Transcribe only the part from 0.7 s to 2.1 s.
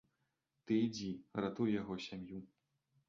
Ты ідзі, ратуй яго